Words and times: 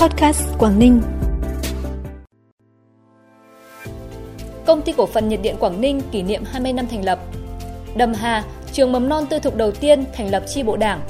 Podcast 0.00 0.42
Quảng 0.58 0.78
Ninh. 0.78 1.00
Công 4.66 4.82
ty 4.82 4.92
cổ 4.92 5.06
phần 5.06 5.28
nhiệt 5.28 5.40
điện 5.42 5.56
Quảng 5.60 5.80
Ninh 5.80 6.00
kỷ 6.12 6.22
niệm 6.22 6.42
20 6.44 6.72
năm 6.72 6.86
thành 6.90 7.04
lập. 7.04 7.18
Đầm 7.96 8.14
Hà, 8.14 8.44
trường 8.72 8.92
mầm 8.92 9.08
non 9.08 9.26
tư 9.30 9.38
thục 9.38 9.56
đầu 9.56 9.72
tiên 9.72 10.04
thành 10.12 10.30
lập 10.30 10.42
chi 10.46 10.62
bộ 10.62 10.76
đảng. 10.76 11.00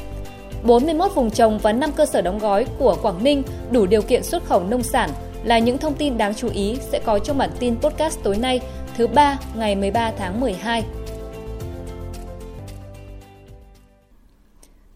41 0.63 1.15
vùng 1.15 1.31
trồng 1.31 1.59
và 1.59 1.73
5 1.73 1.91
cơ 1.93 2.07
sở 2.07 2.21
đóng 2.21 2.39
gói 2.39 2.67
của 2.79 2.97
Quảng 3.03 3.25
Ninh 3.25 3.43
đủ 3.71 3.87
điều 3.87 4.03
kiện 4.03 4.23
xuất 4.23 4.45
khẩu 4.45 4.65
nông 4.65 4.83
sản 4.83 5.11
là 5.45 5.59
những 5.59 5.79
thông 5.79 5.95
tin 5.95 6.19
đáng 6.19 6.35
chú 6.35 6.49
ý 6.49 6.77
sẽ 6.81 7.01
có 7.05 7.19
trong 7.19 7.39
bản 7.39 7.51
tin 7.59 7.77
podcast 7.77 8.19
tối 8.23 8.37
nay, 8.37 8.61
thứ 8.97 9.07
ba 9.07 9.39
ngày 9.55 9.77
13 9.77 10.13
tháng 10.19 10.41
12. 10.41 10.85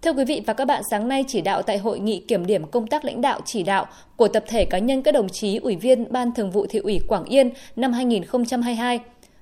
Thưa 0.02 0.12
quý 0.12 0.24
vị 0.24 0.42
và 0.46 0.52
các 0.52 0.64
bạn, 0.64 0.82
sáng 0.90 1.08
nay 1.08 1.24
chỉ 1.28 1.40
đạo 1.40 1.62
tại 1.62 1.78
hội 1.78 1.98
nghị 1.98 2.20
kiểm 2.20 2.46
điểm 2.46 2.66
công 2.66 2.86
tác 2.86 3.04
lãnh 3.04 3.20
đạo 3.20 3.40
chỉ 3.44 3.62
đạo 3.62 3.86
của 4.16 4.28
tập 4.28 4.44
thể 4.48 4.64
cá 4.64 4.78
nhân 4.78 5.02
các 5.02 5.12
đồng 5.12 5.28
chí 5.28 5.56
ủy 5.56 5.76
viên 5.76 6.12
Ban 6.12 6.34
Thường 6.34 6.50
vụ 6.50 6.66
Thị 6.66 6.78
ủy 6.78 7.00
Quảng 7.08 7.24
Yên 7.24 7.50
năm 7.76 7.92
2022. 7.92 9.00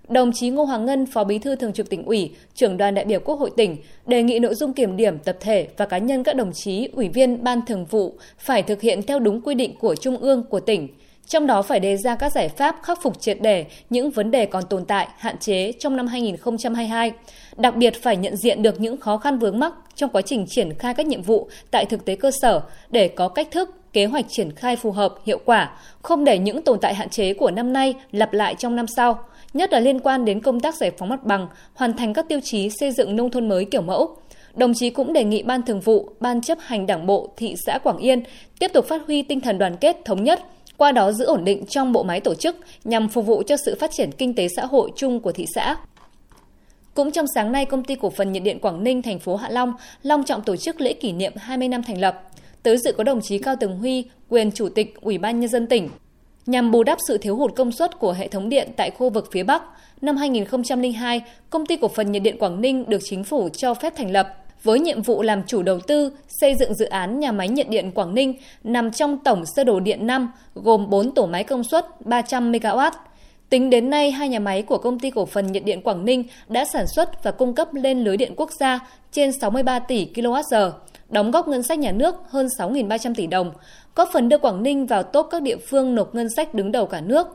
Đồng 0.09 0.33
chí 0.33 0.51
Ngô 0.51 0.65
Hoàng 0.65 0.87
Ngân, 0.87 1.07
Phó 1.07 1.25
Bí 1.25 1.39
thư 1.39 1.57
Thường 1.57 1.73
trực 1.73 1.91
tỉnh 1.91 2.05
ủy, 2.05 2.31
trưởng 2.55 2.77
đoàn 2.77 2.95
đại 2.95 3.05
biểu 3.05 3.21
Quốc 3.21 3.41
hội 3.41 3.51
tỉnh, 3.57 3.77
đề 4.07 4.23
nghị 4.23 4.39
nội 4.39 4.55
dung 4.55 4.73
kiểm 4.73 4.97
điểm 4.97 5.19
tập 5.19 5.37
thể 5.41 5.69
và 5.77 5.87
cá 5.87 5.99
nhân 5.99 6.23
các 6.25 6.37
đồng 6.37 6.53
chí 6.53 6.89
ủy 6.93 7.09
viên 7.09 7.45
Ban 7.45 7.61
Thường 7.67 7.85
vụ 7.85 8.15
phải 8.39 8.63
thực 8.63 8.81
hiện 8.81 9.03
theo 9.03 9.19
đúng 9.19 9.41
quy 9.41 9.55
định 9.55 9.75
của 9.79 9.95
Trung 9.95 10.17
ương 10.17 10.43
của 10.43 10.61
tỉnh, 10.61 10.89
trong 11.31 11.47
đó 11.47 11.63
phải 11.63 11.81
đề 11.81 11.97
ra 11.97 12.15
các 12.15 12.33
giải 12.33 12.49
pháp 12.49 12.77
khắc 12.83 13.03
phục 13.03 13.21
triệt 13.21 13.41
đề 13.41 13.67
những 13.91 14.11
vấn 14.11 14.31
đề 14.31 14.47
còn 14.47 14.65
tồn 14.71 14.85
tại, 14.85 15.09
hạn 15.19 15.39
chế 15.39 15.73
trong 15.73 15.97
năm 15.97 16.07
2022. 16.07 17.13
Đặc 17.57 17.77
biệt 17.77 18.03
phải 18.03 18.17
nhận 18.17 18.37
diện 18.37 18.63
được 18.63 18.81
những 18.81 18.97
khó 18.97 19.19
khăn 19.19 19.39
vướng 19.39 19.59
mắc 19.59 19.73
trong 19.95 20.11
quá 20.11 20.23
trình 20.23 20.47
triển 20.49 20.75
khai 20.79 20.95
các 20.95 21.07
nhiệm 21.07 21.23
vụ 21.23 21.49
tại 21.71 21.85
thực 21.85 22.05
tế 22.05 22.17
cơ 22.17 22.31
sở 22.43 22.61
để 22.91 23.09
có 23.09 23.29
cách 23.29 23.49
thức, 23.51 23.93
kế 23.93 24.07
hoạch 24.07 24.25
triển 24.29 24.53
khai 24.53 24.77
phù 24.77 24.93
hợp, 24.93 25.15
hiệu 25.27 25.39
quả, 25.45 25.77
không 26.03 26.25
để 26.25 26.39
những 26.39 26.63
tồn 26.63 26.79
tại 26.81 26.95
hạn 26.95 27.09
chế 27.09 27.35
của 27.35 27.51
năm 27.51 27.73
nay 27.73 27.95
lặp 28.13 28.33
lại 28.33 28.55
trong 28.59 28.77
năm 28.77 28.87
sau, 28.97 29.19
nhất 29.53 29.73
là 29.73 29.81
liên 29.81 30.01
quan 30.01 30.25
đến 30.25 30.41
công 30.41 30.61
tác 30.61 30.75
giải 30.75 30.91
phóng 30.99 31.09
mặt 31.09 31.25
bằng, 31.25 31.49
hoàn 31.75 31.97
thành 31.97 32.15
các 32.15 32.29
tiêu 32.29 32.41
chí 32.45 32.71
xây 32.81 32.93
dựng 32.93 33.17
nông 33.17 33.31
thôn 33.31 33.49
mới 33.49 33.65
kiểu 33.65 33.83
mẫu. 33.83 34.17
Đồng 34.55 34.75
chí 34.75 34.91
cũng 34.91 35.13
đề 35.13 35.25
nghị 35.25 35.43
Ban 35.43 35.63
Thường 35.63 35.81
vụ, 35.81 36.09
Ban 36.21 36.41
chấp 36.41 36.59
hành 36.61 36.87
Đảng 36.87 37.07
bộ 37.07 37.29
thị 37.37 37.55
xã 37.67 37.79
Quảng 37.79 37.99
Yên 37.99 38.23
tiếp 38.59 38.71
tục 38.75 38.85
phát 38.89 39.03
huy 39.07 39.23
tinh 39.23 39.41
thần 39.41 39.59
đoàn 39.59 39.77
kết 39.77 39.97
thống 40.05 40.25
nhất, 40.25 40.41
qua 40.81 40.93
đó 40.93 41.13
giữ 41.13 41.25
ổn 41.25 41.45
định 41.45 41.65
trong 41.69 41.93
bộ 41.93 42.03
máy 42.03 42.21
tổ 42.21 42.35
chức 42.35 42.57
nhằm 42.85 43.09
phục 43.09 43.27
vụ 43.27 43.43
cho 43.47 43.57
sự 43.65 43.77
phát 43.81 43.91
triển 43.91 44.11
kinh 44.13 44.35
tế 44.35 44.49
xã 44.57 44.67
hội 44.67 44.91
chung 44.97 45.21
của 45.21 45.33
thị 45.33 45.47
xã. 45.55 45.77
Cũng 46.95 47.13
trong 47.13 47.27
sáng 47.35 47.53
nay, 47.53 47.65
công 47.65 47.85
ty 47.85 47.95
cổ 47.95 48.11
phần 48.11 48.33
nhiệt 48.33 48.43
điện 48.43 48.59
Quảng 48.59 48.85
Ninh, 48.85 49.03
thành 49.03 49.19
phố 49.19 49.37
Hạ 49.37 49.49
Long 49.51 49.73
long 50.03 50.25
trọng 50.25 50.43
tổ 50.43 50.57
chức 50.57 50.81
lễ 50.81 50.93
kỷ 50.93 51.13
niệm 51.13 51.33
20 51.37 51.69
năm 51.69 51.83
thành 51.83 52.01
lập. 52.01 52.23
Tới 52.63 52.79
dự 52.79 52.93
có 52.93 53.05
đồng 53.05 53.21
chí 53.21 53.39
Cao 53.39 53.57
Tường 53.61 53.79
Huy, 53.79 54.05
quyền 54.29 54.53
chủ 54.53 54.69
tịch 54.69 54.95
Ủy 55.01 55.19
ban 55.19 55.41
nhân 55.41 55.51
dân 55.51 55.67
tỉnh. 55.67 55.89
Nhằm 56.47 56.71
bù 56.71 56.83
đắp 56.83 56.99
sự 57.09 57.19
thiếu 57.19 57.37
hụt 57.37 57.57
công 57.57 57.73
suất 57.73 57.99
của 57.99 58.13
hệ 58.13 58.29
thống 58.29 58.49
điện 58.49 58.69
tại 58.77 58.91
khu 58.91 59.11
vực 59.11 59.29
phía 59.33 59.43
Bắc, 59.43 59.63
năm 60.01 60.17
2002, 60.17 61.21
công 61.51 61.67
ty 61.67 61.77
cổ 61.77 61.89
phần 61.89 62.13
nhiệt 62.13 62.23
điện 62.23 62.39
Quảng 62.39 62.61
Ninh 62.61 62.85
được 62.89 63.01
chính 63.05 63.25
phủ 63.25 63.49
cho 63.49 63.75
phép 63.75 63.97
thành 63.97 64.11
lập 64.11 64.37
với 64.63 64.81
nhiệm 64.81 65.03
vụ 65.03 65.23
làm 65.23 65.43
chủ 65.47 65.63
đầu 65.63 65.81
tư 65.81 66.13
xây 66.29 66.55
dựng 66.55 66.75
dự 66.75 66.85
án 66.87 67.21
nhà 67.21 67.33
máy 67.33 67.49
nhiệt 67.49 67.69
điện 67.69 67.91
Quảng 67.91 68.15
Ninh 68.15 68.35
nằm 68.65 68.93
trong 68.93 69.19
tổng 69.19 69.45
sơ 69.57 69.65
đồ 69.65 69.81
điện 69.81 70.07
5 70.07 70.33
gồm 70.55 70.91
4 70.91 71.15
tổ 71.15 71.27
máy 71.27 71.45
công 71.45 71.65
suất 71.65 72.07
300 72.07 72.53
MW. 72.53 72.91
Tính 73.51 73.71
đến 73.71 73.91
nay, 73.91 74.11
hai 74.11 74.29
nhà 74.29 74.39
máy 74.39 74.63
của 74.63 74.79
công 74.79 74.99
ty 74.99 75.11
cổ 75.11 75.27
phần 75.27 75.53
nhiệt 75.53 75.65
điện 75.65 75.83
Quảng 75.83 76.05
Ninh 76.05 76.25
đã 76.49 76.65
sản 76.65 76.87
xuất 76.87 77.25
và 77.25 77.31
cung 77.31 77.55
cấp 77.55 77.75
lên 77.75 78.05
lưới 78.05 78.17
điện 78.17 78.33
quốc 78.37 78.51
gia 78.61 78.81
trên 79.13 79.33
63 79.41 79.79
tỷ 79.79 80.09
kWh, 80.15 80.71
đóng 81.09 81.31
góp 81.31 81.49
ngân 81.49 81.63
sách 81.63 81.79
nhà 81.79 81.93
nước 81.93 82.15
hơn 82.29 82.47
6.300 82.59 83.15
tỷ 83.15 83.27
đồng, 83.27 83.53
góp 83.95 84.09
phần 84.13 84.29
đưa 84.29 84.39
Quảng 84.39 84.63
Ninh 84.63 84.87
vào 84.87 85.03
top 85.03 85.27
các 85.31 85.43
địa 85.43 85.57
phương 85.57 85.95
nộp 85.95 86.15
ngân 86.15 86.29
sách 86.37 86.55
đứng 86.55 86.73
đầu 86.73 86.87
cả 86.87 87.01
nước. 87.01 87.27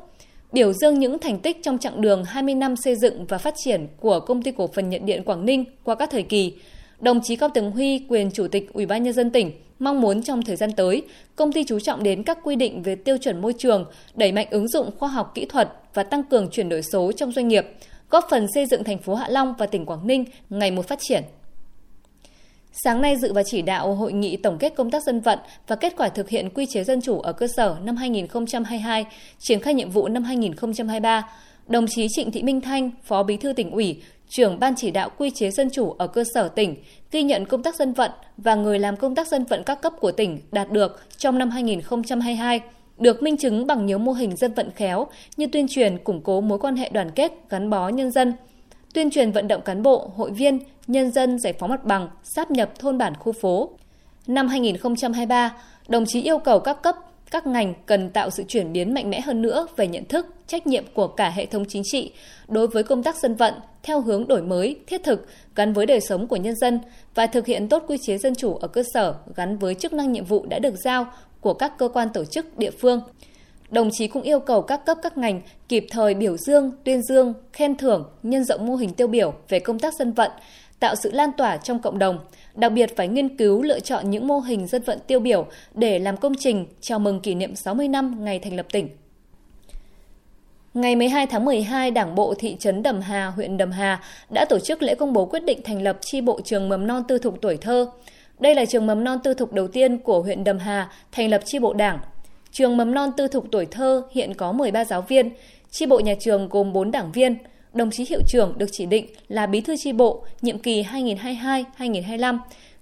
Biểu 0.51 0.73
dương 0.73 0.99
những 0.99 1.19
thành 1.19 1.39
tích 1.39 1.63
trong 1.63 1.77
chặng 1.77 2.01
đường 2.01 2.23
20 2.23 2.55
năm 2.55 2.75
xây 2.75 2.95
dựng 2.95 3.25
và 3.25 3.37
phát 3.37 3.53
triển 3.57 3.87
của 3.99 4.19
công 4.19 4.41
ty 4.41 4.51
cổ 4.51 4.67
phần 4.67 4.89
nhiệt 4.89 5.03
điện 5.03 5.23
Quảng 5.23 5.45
Ninh 5.45 5.65
qua 5.83 5.95
các 5.95 6.09
thời 6.09 6.23
kỳ, 6.23 6.53
đồng 7.05 7.21
chí 7.21 7.35
Cao 7.35 7.49
Tường 7.53 7.71
Huy, 7.71 8.05
quyền 8.09 8.31
chủ 8.31 8.47
tịch 8.47 8.73
Ủy 8.73 8.85
ban 8.85 9.03
nhân 9.03 9.13
dân 9.13 9.31
tỉnh, 9.31 9.51
mong 9.79 10.01
muốn 10.01 10.23
trong 10.23 10.41
thời 10.41 10.55
gian 10.55 10.71
tới, 10.71 11.01
công 11.35 11.51
ty 11.51 11.63
chú 11.63 11.79
trọng 11.79 12.03
đến 12.03 12.23
các 12.23 12.37
quy 12.43 12.55
định 12.55 12.83
về 12.83 12.95
tiêu 12.95 13.17
chuẩn 13.17 13.41
môi 13.41 13.53
trường, 13.57 13.85
đẩy 14.15 14.31
mạnh 14.31 14.47
ứng 14.49 14.67
dụng 14.67 14.89
khoa 14.99 15.09
học 15.09 15.31
kỹ 15.35 15.45
thuật 15.45 15.73
và 15.93 16.03
tăng 16.03 16.23
cường 16.23 16.49
chuyển 16.51 16.69
đổi 16.69 16.81
số 16.81 17.11
trong 17.11 17.31
doanh 17.31 17.47
nghiệp, 17.47 17.65
góp 18.09 18.25
phần 18.29 18.47
xây 18.53 18.65
dựng 18.65 18.83
thành 18.83 18.97
phố 18.97 19.15
Hạ 19.15 19.27
Long 19.29 19.53
và 19.57 19.65
tỉnh 19.65 19.85
Quảng 19.85 20.07
Ninh 20.07 20.25
ngày 20.49 20.71
một 20.71 20.87
phát 20.87 20.99
triển. 21.01 21.23
Sáng 22.83 23.01
nay 23.01 23.17
dự 23.17 23.33
và 23.33 23.43
chỉ 23.43 23.61
đạo 23.61 23.95
hội 23.95 24.13
nghị 24.13 24.37
tổng 24.37 24.57
kết 24.57 24.75
công 24.75 24.91
tác 24.91 25.03
dân 25.03 25.21
vận 25.21 25.39
và 25.67 25.75
kết 25.75 25.93
quả 25.97 26.09
thực 26.09 26.29
hiện 26.29 26.49
quy 26.49 26.65
chế 26.65 26.83
dân 26.83 27.01
chủ 27.01 27.19
ở 27.19 27.33
cơ 27.33 27.47
sở 27.47 27.75
năm 27.83 27.95
2022, 27.95 29.05
triển 29.39 29.59
khai 29.59 29.73
nhiệm 29.73 29.89
vụ 29.89 30.07
năm 30.07 30.23
2023, 30.23 31.29
đồng 31.67 31.85
chí 31.89 32.07
Trịnh 32.09 32.31
Thị 32.31 32.43
Minh 32.43 32.61
Thanh, 32.61 32.91
Phó 33.03 33.23
Bí 33.23 33.37
thư 33.37 33.53
tỉnh 33.53 33.71
ủy, 33.71 34.01
trưởng 34.29 34.59
ban 34.59 34.75
chỉ 34.75 34.91
đạo 34.91 35.09
quy 35.17 35.29
chế 35.29 35.51
dân 35.51 35.69
chủ 35.69 35.91
ở 35.91 36.07
cơ 36.07 36.23
sở 36.33 36.47
tỉnh, 36.47 36.75
ghi 37.11 37.23
nhận 37.23 37.45
công 37.45 37.63
tác 37.63 37.75
dân 37.75 37.93
vận 37.93 38.11
và 38.37 38.55
người 38.55 38.79
làm 38.79 38.95
công 38.95 39.15
tác 39.15 39.27
dân 39.27 39.45
vận 39.45 39.63
các 39.63 39.81
cấp 39.81 39.93
của 39.99 40.11
tỉnh 40.11 40.39
đạt 40.51 40.71
được 40.71 41.01
trong 41.17 41.37
năm 41.37 41.49
2022 41.49 42.61
được 42.97 43.23
minh 43.23 43.37
chứng 43.37 43.67
bằng 43.67 43.85
nhiều 43.85 43.97
mô 43.97 44.11
hình 44.11 44.35
dân 44.35 44.53
vận 44.53 44.71
khéo 44.71 45.07
như 45.37 45.47
tuyên 45.47 45.67
truyền 45.69 45.97
củng 45.97 46.21
cố 46.21 46.41
mối 46.41 46.59
quan 46.59 46.75
hệ 46.75 46.89
đoàn 46.89 47.11
kết 47.11 47.31
gắn 47.49 47.69
bó 47.69 47.89
nhân 47.89 48.11
dân, 48.11 48.33
tuyên 48.93 49.09
truyền 49.09 49.31
vận 49.31 49.47
động 49.47 49.61
cán 49.61 49.83
bộ, 49.83 50.11
hội 50.15 50.31
viên, 50.31 50.59
nhân 50.87 51.11
dân 51.11 51.39
giải 51.39 51.53
phóng 51.53 51.69
mặt 51.69 51.83
bằng, 51.83 52.09
sáp 52.23 52.51
nhập 52.51 52.79
thôn 52.79 52.97
bản 52.97 53.13
khu 53.15 53.31
phố. 53.31 53.69
Năm 54.27 54.47
2023, 54.47 55.55
đồng 55.87 56.05
chí 56.05 56.21
yêu 56.21 56.37
cầu 56.37 56.59
các 56.59 56.81
cấp 56.81 56.95
các 57.35 57.47
ngành 57.47 57.73
cần 57.85 58.09
tạo 58.09 58.29
sự 58.29 58.43
chuyển 58.47 58.73
biến 58.73 58.93
mạnh 58.93 59.09
mẽ 59.09 59.21
hơn 59.21 59.41
nữa 59.41 59.67
về 59.75 59.87
nhận 59.87 60.05
thức, 60.05 60.25
trách 60.47 60.67
nhiệm 60.67 60.83
của 60.93 61.07
cả 61.07 61.29
hệ 61.29 61.45
thống 61.45 61.65
chính 61.67 61.81
trị 61.85 62.11
đối 62.47 62.67
với 62.67 62.83
công 62.83 63.03
tác 63.03 63.15
dân 63.15 63.35
vận 63.35 63.53
theo 63.83 64.01
hướng 64.01 64.27
đổi 64.27 64.41
mới, 64.41 64.79
thiết 64.87 65.03
thực, 65.03 65.27
gắn 65.55 65.73
với 65.73 65.85
đời 65.85 65.99
sống 66.01 66.27
của 66.27 66.35
nhân 66.35 66.55
dân 66.55 66.79
và 67.15 67.27
thực 67.27 67.45
hiện 67.45 67.69
tốt 67.69 67.83
quy 67.87 67.97
chế 68.01 68.17
dân 68.17 68.35
chủ 68.35 68.55
ở 68.55 68.67
cơ 68.67 68.83
sở 68.93 69.15
gắn 69.35 69.57
với 69.57 69.75
chức 69.75 69.93
năng 69.93 70.11
nhiệm 70.11 70.25
vụ 70.25 70.45
đã 70.45 70.59
được 70.59 70.75
giao 70.83 71.07
của 71.41 71.53
các 71.53 71.77
cơ 71.77 71.87
quan 71.87 72.07
tổ 72.13 72.25
chức 72.25 72.57
địa 72.57 72.71
phương. 72.71 73.01
Đồng 73.69 73.89
chí 73.91 74.07
cũng 74.07 74.21
yêu 74.21 74.39
cầu 74.39 74.61
các 74.61 74.85
cấp 74.85 74.97
các 75.03 75.17
ngành 75.17 75.41
kịp 75.69 75.85
thời 75.91 76.13
biểu 76.13 76.37
dương, 76.37 76.71
tuyên 76.83 77.01
dương, 77.09 77.33
khen 77.53 77.77
thưởng, 77.77 78.09
nhân 78.23 78.43
rộng 78.43 78.65
mô 78.65 78.75
hình 78.75 78.93
tiêu 78.93 79.07
biểu 79.07 79.33
về 79.49 79.59
công 79.59 79.79
tác 79.79 79.93
dân 79.93 80.11
vận, 80.11 80.31
tạo 80.79 80.95
sự 80.95 81.11
lan 81.11 81.31
tỏa 81.37 81.57
trong 81.57 81.79
cộng 81.79 81.99
đồng, 81.99 82.19
đặc 82.55 82.71
biệt 82.71 82.95
phải 82.95 83.07
nghiên 83.07 83.37
cứu 83.37 83.61
lựa 83.61 83.79
chọn 83.79 84.09
những 84.09 84.27
mô 84.27 84.39
hình 84.39 84.67
dân 84.67 84.81
vận 84.81 84.99
tiêu 85.07 85.19
biểu 85.19 85.45
để 85.73 85.99
làm 85.99 86.17
công 86.17 86.33
trình 86.39 86.65
chào 86.81 86.99
mừng 86.99 87.19
kỷ 87.19 87.35
niệm 87.35 87.55
60 87.55 87.87
năm 87.87 88.25
ngày 88.25 88.39
thành 88.39 88.55
lập 88.55 88.65
tỉnh. 88.71 88.89
Ngày 90.73 90.95
12 90.95 91.27
tháng 91.27 91.45
12, 91.45 91.91
Đảng 91.91 92.15
bộ 92.15 92.33
thị 92.37 92.55
trấn 92.59 92.83
Đầm 92.83 93.01
Hà, 93.01 93.25
huyện 93.25 93.57
Đầm 93.57 93.71
Hà 93.71 94.03
đã 94.29 94.45
tổ 94.49 94.59
chức 94.59 94.81
lễ 94.81 94.95
công 94.95 95.13
bố 95.13 95.25
quyết 95.25 95.43
định 95.43 95.61
thành 95.63 95.81
lập 95.81 95.97
chi 96.01 96.21
bộ 96.21 96.41
trường 96.41 96.69
mầm 96.69 96.87
non 96.87 97.03
tư 97.07 97.17
thục 97.17 97.41
tuổi 97.41 97.57
thơ. 97.57 97.91
Đây 98.39 98.55
là 98.55 98.65
trường 98.65 98.87
mầm 98.87 99.03
non 99.03 99.19
tư 99.23 99.33
thục 99.33 99.53
đầu 99.53 99.67
tiên 99.67 99.97
của 99.97 100.21
huyện 100.21 100.43
Đầm 100.43 100.59
Hà 100.59 100.89
thành 101.11 101.29
lập 101.29 101.41
chi 101.45 101.59
bộ 101.59 101.73
đảng. 101.73 101.99
Trường 102.51 102.77
mầm 102.77 102.93
non 102.93 103.11
tư 103.17 103.27
thục 103.27 103.45
tuổi 103.51 103.65
thơ 103.65 104.03
hiện 104.11 104.33
có 104.33 104.51
13 104.51 104.85
giáo 104.85 105.01
viên, 105.01 105.29
chi 105.71 105.85
bộ 105.85 105.99
nhà 105.99 106.15
trường 106.19 106.49
gồm 106.49 106.73
4 106.73 106.91
đảng 106.91 107.11
viên. 107.11 107.37
Đồng 107.75 107.91
chí 107.91 108.05
hiệu 108.09 108.21
trưởng 108.27 108.53
được 108.57 108.69
chỉ 108.71 108.85
định 108.85 109.05
là 109.27 109.45
bí 109.45 109.61
thư 109.61 109.75
tri 109.77 109.91
bộ, 109.91 110.25
nhiệm 110.41 110.59
kỳ 110.59 110.83
2022-2025. 110.83 112.37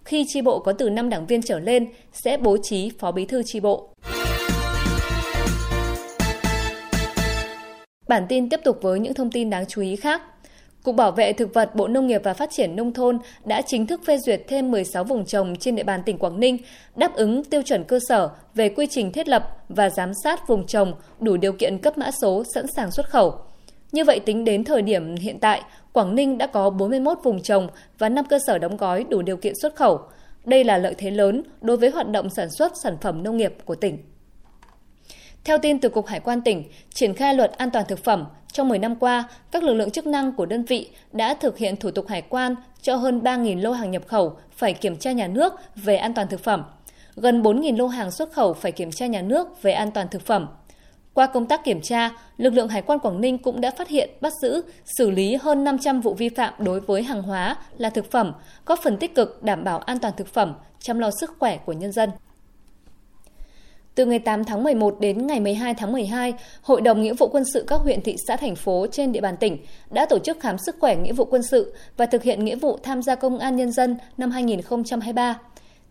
Khi 0.05 0.25
tri 0.27 0.41
bộ 0.41 0.59
có 0.59 0.73
từ 0.73 0.89
5 0.89 1.09
đảng 1.09 1.25
viên 1.25 1.41
trở 1.41 1.59
lên, 1.59 1.87
sẽ 2.13 2.37
bố 2.37 2.57
trí 2.63 2.91
phó 2.99 3.11
bí 3.11 3.25
thư 3.25 3.43
tri 3.43 3.59
bộ. 3.59 3.89
Bản 8.07 8.25
tin 8.29 8.49
tiếp 8.49 8.59
tục 8.63 8.79
với 8.81 8.99
những 8.99 9.13
thông 9.13 9.31
tin 9.31 9.49
đáng 9.49 9.65
chú 9.67 9.81
ý 9.81 9.95
khác. 9.95 10.21
Cục 10.83 10.95
Bảo 10.95 11.11
vệ 11.11 11.33
Thực 11.33 11.53
vật, 11.53 11.75
Bộ 11.75 11.87
Nông 11.87 12.07
nghiệp 12.07 12.21
và 12.23 12.33
Phát 12.33 12.49
triển 12.51 12.75
Nông 12.75 12.93
thôn 12.93 13.19
đã 13.45 13.61
chính 13.61 13.87
thức 13.87 14.01
phê 14.05 14.17
duyệt 14.17 14.41
thêm 14.47 14.71
16 14.71 15.03
vùng 15.03 15.25
trồng 15.25 15.55
trên 15.55 15.75
địa 15.75 15.83
bàn 15.83 16.01
tỉnh 16.05 16.17
Quảng 16.17 16.39
Ninh, 16.39 16.57
đáp 16.95 17.13
ứng 17.13 17.43
tiêu 17.43 17.61
chuẩn 17.61 17.83
cơ 17.83 17.99
sở 18.09 18.29
về 18.55 18.69
quy 18.69 18.87
trình 18.87 19.11
thiết 19.11 19.27
lập 19.27 19.49
và 19.69 19.89
giám 19.89 20.11
sát 20.23 20.47
vùng 20.47 20.67
trồng, 20.67 20.93
đủ 21.19 21.37
điều 21.37 21.53
kiện 21.53 21.77
cấp 21.77 21.97
mã 21.97 22.11
số 22.21 22.43
sẵn 22.55 22.65
sàng 22.75 22.91
xuất 22.91 23.09
khẩu. 23.09 23.39
Như 23.93 24.03
vậy 24.03 24.19
tính 24.19 24.45
đến 24.45 24.63
thời 24.63 24.81
điểm 24.81 25.15
hiện 25.15 25.39
tại, 25.39 25.61
Quảng 25.91 26.15
Ninh 26.15 26.37
đã 26.37 26.47
có 26.47 26.69
41 26.69 27.17
vùng 27.23 27.41
trồng 27.41 27.67
và 27.97 28.09
5 28.09 28.25
cơ 28.25 28.39
sở 28.47 28.57
đóng 28.57 28.77
gói 28.77 29.05
đủ 29.09 29.21
điều 29.21 29.37
kiện 29.37 29.53
xuất 29.61 29.75
khẩu. 29.75 29.99
Đây 30.45 30.63
là 30.63 30.77
lợi 30.77 30.95
thế 30.97 31.11
lớn 31.11 31.43
đối 31.61 31.77
với 31.77 31.89
hoạt 31.89 32.09
động 32.09 32.29
sản 32.29 32.47
xuất 32.57 32.73
sản 32.83 32.97
phẩm 33.01 33.23
nông 33.23 33.37
nghiệp 33.37 33.55
của 33.65 33.75
tỉnh. 33.75 33.97
Theo 35.43 35.57
tin 35.57 35.79
từ 35.79 35.89
Cục 35.89 36.07
Hải 36.07 36.19
quan 36.19 36.41
tỉnh, 36.41 36.63
triển 36.93 37.13
khai 37.13 37.33
luật 37.33 37.51
an 37.57 37.69
toàn 37.71 37.85
thực 37.87 38.03
phẩm, 38.03 38.25
trong 38.51 38.69
10 38.69 38.79
năm 38.79 38.95
qua, 38.95 39.23
các 39.51 39.63
lực 39.63 39.73
lượng 39.73 39.91
chức 39.91 40.07
năng 40.07 40.31
của 40.31 40.45
đơn 40.45 40.63
vị 40.63 40.89
đã 41.11 41.33
thực 41.33 41.57
hiện 41.57 41.75
thủ 41.75 41.91
tục 41.91 42.07
hải 42.07 42.21
quan 42.21 42.55
cho 42.81 42.95
hơn 42.95 43.21
3.000 43.23 43.61
lô 43.61 43.71
hàng 43.71 43.91
nhập 43.91 44.07
khẩu 44.07 44.37
phải 44.51 44.73
kiểm 44.73 44.97
tra 44.97 45.11
nhà 45.11 45.27
nước 45.27 45.53
về 45.75 45.95
an 45.95 46.13
toàn 46.13 46.27
thực 46.27 46.43
phẩm, 46.43 46.63
gần 47.15 47.41
4.000 47.41 47.77
lô 47.77 47.87
hàng 47.87 48.11
xuất 48.11 48.31
khẩu 48.31 48.53
phải 48.53 48.71
kiểm 48.71 48.91
tra 48.91 49.07
nhà 49.07 49.21
nước 49.21 49.61
về 49.61 49.71
an 49.71 49.91
toàn 49.91 50.07
thực 50.11 50.25
phẩm. 50.25 50.47
Qua 51.13 51.27
công 51.27 51.45
tác 51.45 51.63
kiểm 51.63 51.81
tra, 51.81 52.11
lực 52.37 52.53
lượng 52.53 52.67
Hải 52.67 52.81
quan 52.81 52.99
Quảng 52.99 53.21
Ninh 53.21 53.37
cũng 53.37 53.61
đã 53.61 53.71
phát 53.71 53.87
hiện, 53.87 54.09
bắt 54.21 54.33
giữ, 54.41 54.61
xử 54.97 55.11
lý 55.11 55.35
hơn 55.35 55.63
500 55.63 56.01
vụ 56.01 56.13
vi 56.13 56.29
phạm 56.29 56.53
đối 56.59 56.79
với 56.79 57.03
hàng 57.03 57.21
hóa 57.21 57.55
là 57.77 57.89
thực 57.89 58.11
phẩm, 58.11 58.33
góp 58.65 58.79
phần 58.83 58.97
tích 58.97 59.15
cực 59.15 59.43
đảm 59.43 59.63
bảo 59.63 59.79
an 59.79 59.99
toàn 59.99 60.13
thực 60.17 60.27
phẩm, 60.27 60.53
chăm 60.79 60.99
lo 60.99 61.11
sức 61.19 61.33
khỏe 61.39 61.57
của 61.57 61.73
nhân 61.73 61.91
dân. 61.91 62.09
Từ 63.95 64.05
ngày 64.05 64.19
8 64.19 64.43
tháng 64.43 64.63
11 64.63 64.99
đến 64.99 65.27
ngày 65.27 65.39
12 65.39 65.73
tháng 65.73 65.91
12, 65.91 66.33
Hội 66.61 66.81
đồng 66.81 67.01
Nghĩa 67.01 67.13
vụ 67.13 67.27
quân 67.27 67.43
sự 67.53 67.63
các 67.67 67.81
huyện, 67.81 68.01
thị 68.01 68.15
xã, 68.27 68.35
thành 68.35 68.55
phố 68.55 68.87
trên 68.91 69.11
địa 69.11 69.21
bàn 69.21 69.37
tỉnh 69.37 69.57
đã 69.89 70.05
tổ 70.05 70.19
chức 70.19 70.39
khám 70.39 70.57
sức 70.57 70.75
khỏe 70.79 70.95
nghĩa 70.95 71.13
vụ 71.13 71.25
quân 71.25 71.41
sự 71.43 71.73
và 71.97 72.05
thực 72.05 72.23
hiện 72.23 72.45
nghĩa 72.45 72.55
vụ 72.55 72.77
tham 72.83 73.01
gia 73.01 73.15
công 73.15 73.39
an 73.39 73.55
nhân 73.55 73.71
dân 73.71 73.97
năm 74.17 74.31
2023. 74.31 75.39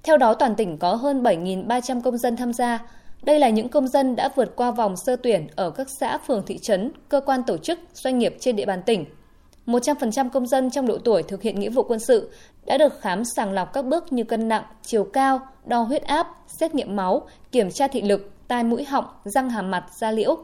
Theo 0.02 0.16
đó, 0.16 0.34
toàn 0.34 0.54
tỉnh 0.54 0.78
có 0.78 0.94
hơn 0.94 1.22
7.300 1.22 2.00
công 2.00 2.18
dân 2.18 2.36
tham 2.36 2.52
gia. 2.52 2.78
Đây 3.22 3.38
là 3.38 3.48
những 3.48 3.68
công 3.68 3.88
dân 3.88 4.16
đã 4.16 4.28
vượt 4.36 4.56
qua 4.56 4.70
vòng 4.70 4.96
sơ 4.96 5.16
tuyển 5.16 5.46
ở 5.56 5.70
các 5.70 5.86
xã, 6.00 6.18
phường, 6.18 6.42
thị 6.46 6.58
trấn, 6.58 6.92
cơ 7.08 7.20
quan 7.20 7.42
tổ 7.46 7.56
chức, 7.56 7.78
doanh 7.94 8.18
nghiệp 8.18 8.36
trên 8.40 8.56
địa 8.56 8.66
bàn 8.66 8.82
tỉnh. 8.86 9.04
100% 9.66 10.30
công 10.30 10.46
dân 10.46 10.70
trong 10.70 10.86
độ 10.86 10.98
tuổi 10.98 11.22
thực 11.22 11.42
hiện 11.42 11.60
nghĩa 11.60 11.70
vụ 11.70 11.82
quân 11.82 12.00
sự 12.00 12.30
đã 12.66 12.78
được 12.78 13.00
khám 13.00 13.24
sàng 13.24 13.52
lọc 13.52 13.72
các 13.72 13.84
bước 13.84 14.12
như 14.12 14.24
cân 14.24 14.48
nặng, 14.48 14.64
chiều 14.82 15.04
cao, 15.04 15.40
đo 15.64 15.82
huyết 15.82 16.02
áp, 16.02 16.28
xét 16.46 16.74
nghiệm 16.74 16.96
máu, 16.96 17.28
kiểm 17.52 17.70
tra 17.70 17.88
thị 17.88 18.02
lực, 18.02 18.30
tai 18.48 18.64
mũi 18.64 18.84
họng, 18.84 19.04
răng 19.24 19.50
hàm 19.50 19.70
mặt, 19.70 19.84
da 19.96 20.10
liễu. 20.10 20.36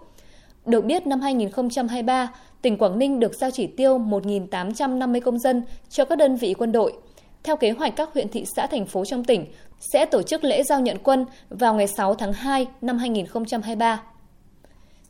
Được 0.67 0.85
biết 0.85 1.07
năm 1.07 1.21
2023, 1.21 2.33
tỉnh 2.63 2.79
Quảng 2.79 2.99
Ninh 2.99 3.21
được 3.21 3.35
giao 3.35 3.51
chỉ 3.51 3.67
tiêu 3.67 3.99
1.850 3.99 5.21
công 5.21 5.39
dân 5.39 5.63
cho 5.89 6.05
các 6.05 6.19
đơn 6.19 6.37
vị 6.37 6.55
quân 6.59 6.73
đội. 6.73 6.93
Theo 7.49 7.57
kế 7.57 7.71
hoạch 7.71 7.97
các 7.97 8.11
huyện 8.15 8.29
thị 8.29 8.45
xã 8.57 8.67
thành 8.67 8.87
phố 8.87 9.05
trong 9.05 9.25
tỉnh 9.25 9.47
sẽ 9.93 10.07
tổ 10.07 10.23
chức 10.23 10.45
lễ 10.45 10.63
giao 10.63 10.81
nhận 10.81 10.97
quân 11.03 11.27
vào 11.51 11.75
ngày 11.75 11.87
6 11.87 12.15
tháng 12.15 12.33
2 12.33 12.67
năm 12.81 12.99
2023. 12.99 14.03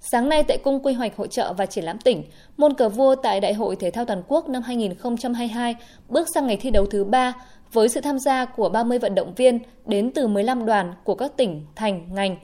Sáng 0.00 0.28
nay 0.28 0.42
tại 0.42 0.58
Cung 0.58 0.80
Quy 0.82 0.92
hoạch 0.92 1.16
Hội 1.16 1.28
trợ 1.28 1.52
và 1.52 1.66
Triển 1.66 1.84
lãm 1.84 1.98
tỉnh, 1.98 2.22
môn 2.56 2.74
cờ 2.74 2.88
vua 2.88 3.14
tại 3.14 3.40
Đại 3.40 3.54
hội 3.54 3.76
Thể 3.76 3.90
thao 3.90 4.04
Toàn 4.04 4.22
quốc 4.28 4.48
năm 4.48 4.62
2022 4.62 5.76
bước 6.08 6.28
sang 6.34 6.46
ngày 6.46 6.56
thi 6.56 6.70
đấu 6.70 6.86
thứ 6.86 7.04
ba 7.04 7.32
với 7.72 7.88
sự 7.88 8.00
tham 8.00 8.18
gia 8.18 8.44
của 8.44 8.68
30 8.68 8.98
vận 8.98 9.14
động 9.14 9.34
viên 9.34 9.58
đến 9.86 10.10
từ 10.14 10.26
15 10.26 10.66
đoàn 10.66 10.94
của 11.04 11.14
các 11.14 11.36
tỉnh, 11.36 11.66
thành, 11.74 12.08
ngành. 12.12 12.36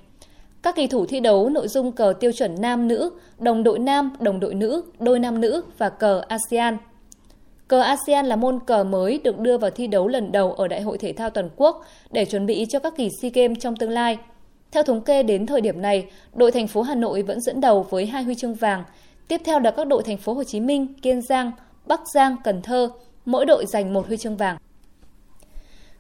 Các 0.63 0.77
kỳ 0.77 0.87
thủ 0.87 1.07
thi 1.07 1.21
đấu 1.21 1.49
nội 1.49 1.69
dung 1.69 1.93
cờ 1.93 2.15
tiêu 2.21 2.33
chuẩn 2.33 2.61
nam 2.61 2.89
nữ, 2.89 3.11
đồng 3.39 3.63
đội 3.63 3.79
nam, 3.79 4.17
đồng 4.21 4.41
đội 4.41 4.55
nữ, 4.55 4.85
đôi 4.99 5.19
nam 5.19 5.41
nữ 5.41 5.65
và 5.79 5.89
cờ 5.89 6.23
ASEAN. 6.29 6.77
Cờ 7.69 7.81
ASEAN 7.81 8.27
là 8.27 8.37
môn 8.37 8.59
cờ 8.67 8.85
mới 8.85 9.21
được 9.25 9.39
đưa 9.39 9.59
vào 9.59 9.71
thi 9.71 9.87
đấu 9.87 10.09
lần 10.09 10.33
đầu 10.33 10.53
ở 10.53 10.69
Đại 10.69 10.81
hội 10.81 10.99
Thể 10.99 11.13
thao 11.13 11.31
Toàn 11.31 11.49
quốc 11.57 11.85
để 12.11 12.25
chuẩn 12.25 12.47
bị 12.47 12.67
cho 12.69 12.79
các 12.79 12.97
kỳ 12.97 13.09
SEA 13.23 13.31
Games 13.35 13.59
trong 13.61 13.77
tương 13.77 13.91
lai– 13.91 14.19
theo 14.75 14.83
thống 14.83 15.01
kê 15.01 15.23
đến 15.23 15.47
thời 15.47 15.61
điểm 15.61 15.83
này, 15.83 16.07
đội 16.35 16.53
thành 16.53 16.67
phố 16.67 16.83
Hà 16.83 16.95
Nội 16.95 17.23
vẫn 17.23 17.41
dẫn 17.41 17.61
đầu 17.61 17.87
với 17.91 18.07
hai 18.07 18.23
huy 18.23 18.35
chương 18.35 18.55
vàng. 18.55 18.85
Tiếp 19.29 19.41
theo 19.45 19.61
là 19.61 19.71
các 19.71 19.87
đội 19.87 20.03
thành 20.03 20.17
phố 20.17 20.33
Hồ 20.33 20.45
Chí 20.45 20.61
Minh, 20.61 20.95
Kiên 21.03 21.23
Giang, 21.23 21.53
Bắc 21.87 22.01
Giang, 22.15 22.37
Cần 22.45 22.63
Thơ, 22.63 22.91
mỗi 23.25 23.47
đội 23.47 23.67
giành 23.67 23.93
một 23.93 24.07
huy 24.07 24.17
chương 24.17 24.37
vàng. 24.37 24.57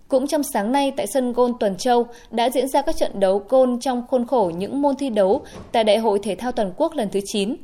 Cũng 0.08 0.26
trong 0.26 0.42
sáng 0.42 0.72
nay 0.72 0.92
tại 0.96 1.06
sân 1.06 1.32
Gôn 1.32 1.52
Tuần 1.60 1.76
Châu 1.76 2.06
đã 2.30 2.50
diễn 2.50 2.68
ra 2.68 2.82
các 2.82 2.96
trận 2.96 3.20
đấu 3.20 3.38
côn 3.38 3.80
trong 3.80 4.02
khuôn 4.08 4.26
khổ 4.26 4.52
những 4.56 4.82
môn 4.82 4.96
thi 4.96 5.10
đấu 5.10 5.44
tại 5.72 5.84
Đại 5.84 5.98
hội 5.98 6.18
Thể 6.22 6.34
thao 6.34 6.52
Toàn 6.52 6.72
quốc 6.76 6.94
lần 6.94 7.08
thứ 7.08 7.20
9. 7.24 7.56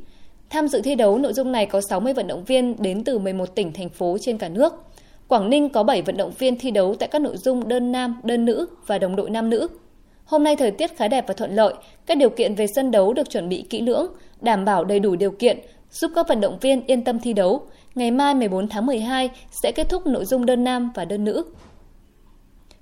Tham 0.51 0.67
dự 0.67 0.81
thi 0.81 0.95
đấu 0.95 1.17
nội 1.17 1.33
dung 1.33 1.51
này 1.51 1.65
có 1.65 1.81
60 1.81 2.13
vận 2.13 2.27
động 2.27 2.43
viên 2.43 2.75
đến 2.79 3.03
từ 3.03 3.19
11 3.19 3.55
tỉnh, 3.55 3.73
thành 3.73 3.89
phố 3.89 4.17
trên 4.21 4.37
cả 4.37 4.49
nước. 4.49 4.73
Quảng 5.27 5.49
Ninh 5.49 5.69
có 5.69 5.83
7 5.83 6.01
vận 6.01 6.17
động 6.17 6.31
viên 6.37 6.59
thi 6.59 6.71
đấu 6.71 6.95
tại 6.99 7.09
các 7.11 7.21
nội 7.21 7.37
dung 7.37 7.67
đơn 7.67 7.91
nam, 7.91 8.21
đơn 8.23 8.45
nữ 8.45 8.67
và 8.87 8.97
đồng 8.97 9.15
đội 9.15 9.29
nam 9.29 9.49
nữ. 9.49 9.67
Hôm 10.25 10.43
nay 10.43 10.55
thời 10.55 10.71
tiết 10.71 10.97
khá 10.97 11.07
đẹp 11.07 11.25
và 11.27 11.33
thuận 11.33 11.55
lợi, 11.55 11.73
các 12.05 12.17
điều 12.17 12.29
kiện 12.29 12.55
về 12.55 12.67
sân 12.75 12.91
đấu 12.91 13.13
được 13.13 13.29
chuẩn 13.29 13.49
bị 13.49 13.65
kỹ 13.69 13.81
lưỡng, 13.81 14.07
đảm 14.41 14.65
bảo 14.65 14.83
đầy 14.83 14.99
đủ 14.99 15.15
điều 15.15 15.31
kiện, 15.31 15.59
giúp 15.91 16.11
các 16.15 16.27
vận 16.27 16.41
động 16.41 16.57
viên 16.61 16.85
yên 16.85 17.03
tâm 17.03 17.19
thi 17.19 17.33
đấu. 17.33 17.61
Ngày 17.95 18.11
mai 18.11 18.35
14 18.35 18.67
tháng 18.67 18.85
12 18.85 19.29
sẽ 19.63 19.71
kết 19.71 19.89
thúc 19.89 20.07
nội 20.07 20.25
dung 20.25 20.45
đơn 20.45 20.63
nam 20.63 20.91
và 20.95 21.05
đơn 21.05 21.23
nữ. 21.23 21.45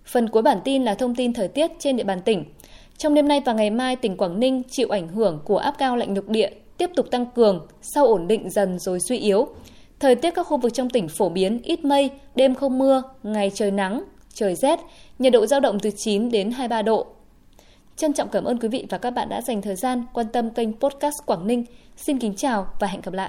Phần 0.05 0.29
cuối 0.29 0.41
bản 0.41 0.59
tin 0.63 0.83
là 0.83 0.95
thông 0.95 1.15
tin 1.15 1.33
thời 1.33 1.47
tiết 1.47 1.71
trên 1.79 1.97
địa 1.97 2.03
bàn 2.03 2.21
tỉnh. 2.21 2.45
Trong 2.97 3.13
đêm 3.13 3.27
nay 3.27 3.41
và 3.45 3.53
ngày 3.53 3.69
mai, 3.69 3.95
tỉnh 3.95 4.17
Quảng 4.17 4.39
Ninh 4.39 4.63
chịu 4.69 4.89
ảnh 4.89 5.07
hưởng 5.07 5.39
của 5.45 5.57
áp 5.57 5.75
cao 5.77 5.97
lạnh 5.97 6.15
lục 6.15 6.29
địa 6.29 6.49
tiếp 6.79 6.89
tục 6.95 7.11
tăng 7.11 7.25
cường, 7.25 7.67
sau 7.81 8.05
ổn 8.05 8.27
định 8.27 8.49
dần 8.49 8.79
rồi 8.79 8.99
suy 8.99 9.17
yếu. 9.17 9.47
Thời 9.99 10.15
tiết 10.15 10.31
các 10.35 10.43
khu 10.43 10.57
vực 10.57 10.73
trong 10.73 10.89
tỉnh 10.89 11.07
phổ 11.07 11.29
biến 11.29 11.59
ít 11.63 11.85
mây, 11.85 12.09
đêm 12.35 12.55
không 12.55 12.79
mưa, 12.79 13.03
ngày 13.23 13.51
trời 13.53 13.71
nắng, 13.71 14.03
trời 14.33 14.55
rét, 14.55 14.79
nhiệt 15.19 15.33
độ 15.33 15.45
dao 15.45 15.59
động 15.59 15.79
từ 15.79 15.89
9 15.97 16.31
đến 16.31 16.51
23 16.51 16.81
độ. 16.81 17.07
Trân 17.95 18.13
trọng 18.13 18.29
cảm 18.29 18.43
ơn 18.43 18.59
quý 18.59 18.67
vị 18.67 18.85
và 18.89 18.97
các 18.97 19.11
bạn 19.11 19.29
đã 19.29 19.41
dành 19.41 19.61
thời 19.61 19.75
gian 19.75 20.03
quan 20.13 20.25
tâm 20.33 20.49
kênh 20.49 20.73
podcast 20.79 21.15
Quảng 21.25 21.47
Ninh. 21.47 21.65
Xin 21.97 22.19
kính 22.19 22.35
chào 22.35 22.67
và 22.79 22.87
hẹn 22.87 23.01
gặp 23.01 23.13
lại. 23.13 23.27